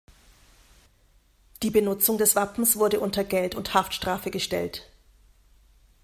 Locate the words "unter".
2.99-3.23